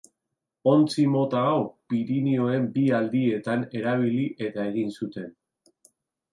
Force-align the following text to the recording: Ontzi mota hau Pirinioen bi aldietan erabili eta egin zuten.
Ontzi 0.69 1.03
mota 1.15 1.41
hau 1.49 1.59
Pirinioen 1.93 2.65
bi 2.79 2.87
aldietan 3.01 3.69
erabili 3.83 4.27
eta 4.49 4.69
egin 4.75 4.93
zuten. 5.01 5.33